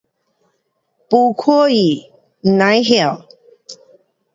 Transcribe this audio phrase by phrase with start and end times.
[0.03, 0.11] 没看见，
[2.57, 2.89] 甭晓。